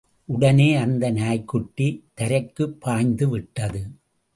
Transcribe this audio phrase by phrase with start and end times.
[0.25, 2.03] உடனே அந்த நாய்க்குட்டி
[2.13, 3.81] தரைக்குப் பாய்ந்து விட்டது.